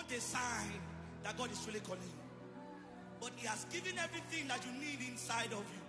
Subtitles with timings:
[0.00, 0.72] Want a sign
[1.24, 2.08] that God is really calling you.
[3.20, 5.82] But He has given everything that you need inside of you.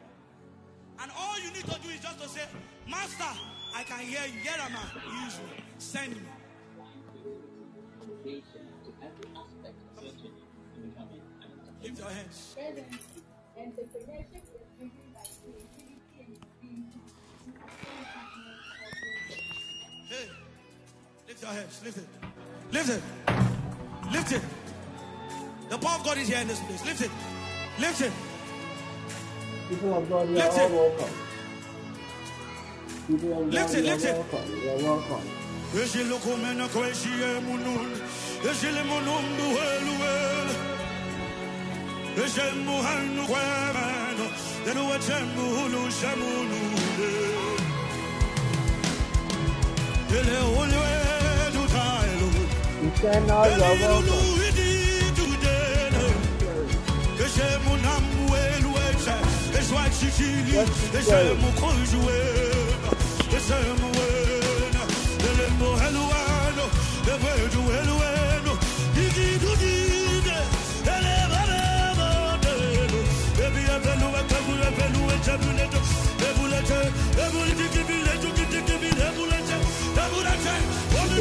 [1.00, 2.42] And all you need to do is just to say,
[2.90, 3.24] Master,
[3.74, 4.42] I can hear you.
[4.42, 5.24] Here am I.
[5.24, 5.64] Use me.
[5.78, 6.22] Send me.
[11.82, 12.56] Lift your hands.
[20.10, 20.30] Hey.
[21.30, 21.82] Lift your hands.
[21.86, 22.08] Lift it.
[22.74, 23.51] Lift it.
[24.12, 24.42] Lift it.
[25.70, 26.86] The power of God is here in this place.
[26.86, 27.12] Lift it.
[27.80, 28.12] Lift it.
[29.70, 30.72] People of God, Lift it.
[30.72, 31.14] welcome.
[33.08, 34.16] People of Lift it, lift it.
[34.16, 35.28] You are welcome.
[35.74, 37.92] Ejele komena kweshiye munun.
[38.50, 40.56] Ejele munumbu welu welu.
[42.26, 44.26] Ejemu hanu kwemeno.
[44.68, 47.12] Yenu wachembu hulu shamunule.
[50.10, 50.91] Ele ulwe dutaelu.
[53.04, 54.62] Eternal, you.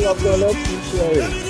[0.03, 1.50] Ele are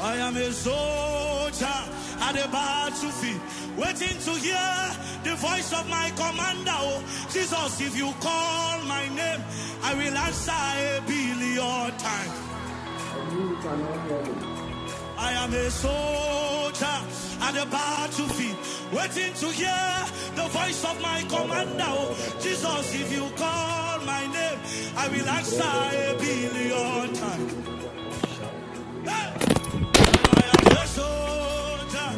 [0.00, 1.66] I am a soldier
[2.20, 3.40] at the battlefield,
[3.76, 6.70] waiting to hear the voice of my commander.
[6.74, 9.42] Oh, Jesus, if you call my name,
[9.82, 12.36] I will answer a billion times.
[15.18, 18.56] I am a soldier at the battlefield,
[18.92, 21.84] waiting to hear the voice of my commander.
[21.86, 24.58] Oh, Jesus, if you call my name,
[24.96, 27.54] I will answer a billion times.
[29.04, 29.32] Hey!
[30.36, 32.10] I am a soldier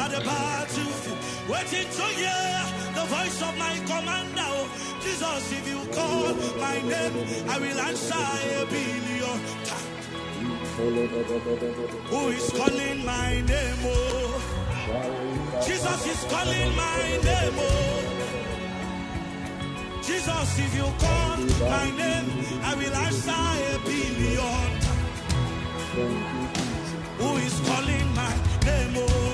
[0.00, 1.18] at the battlefield,
[1.50, 2.56] waiting to hear
[2.94, 4.48] the voice of my commander.
[4.48, 4.68] Oh,
[5.02, 8.85] Jesus, if you call my name, I will answer a billion.
[10.76, 13.80] Who is calling my name?
[13.80, 14.40] Oh,
[15.64, 17.56] Jesus is calling my name.
[17.56, 18.02] Oh,
[20.02, 21.38] Jesus, if you call
[21.70, 22.28] my name,
[22.62, 24.70] I will answer a billion.
[27.20, 28.34] Who is calling my
[28.66, 28.96] name?
[28.98, 29.32] Oh,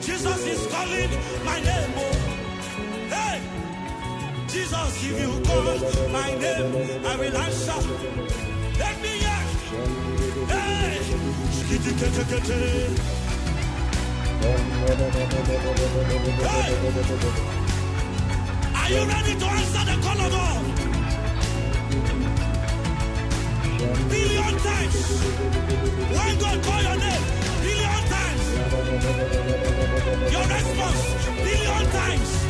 [0.00, 1.10] Jesus is calling
[1.44, 1.92] my name.
[1.96, 2.16] Oh,
[3.10, 3.38] hey,
[4.48, 5.76] Jesus, if you call
[6.08, 7.80] my name, I will answer.
[8.78, 9.19] Let me.
[9.70, 10.98] Hey.
[18.74, 20.64] Are you ready to answer the call of God?
[24.10, 24.98] Billion times.
[26.40, 27.24] God call your name,
[27.62, 28.44] billion times.
[30.32, 31.02] Your response,
[31.44, 32.49] billion times.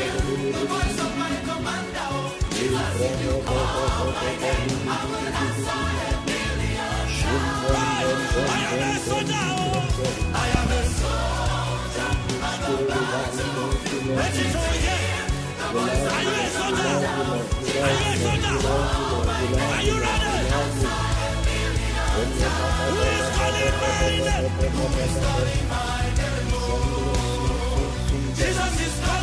[28.84, 29.23] Is calling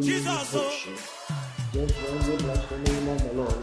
[0.00, 0.52] Jesus.
[1.72, 1.94] Just
[2.38, 3.62] bless the name of the Lord,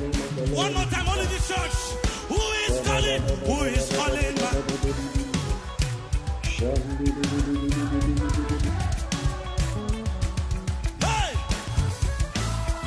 [0.00, 2.01] name One more time, only the church.